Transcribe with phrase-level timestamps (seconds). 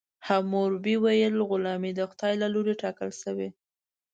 [0.27, 3.49] حموربي ویل غلامي د خدای له لورې ټاکل شوې.